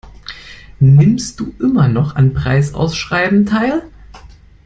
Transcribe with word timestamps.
Nimmst 0.79 1.39
du 1.39 1.53
immer 1.59 1.87
noch 1.87 2.15
an 2.15 2.33
Preisausschreiben 2.33 3.45
teil? 3.45 3.83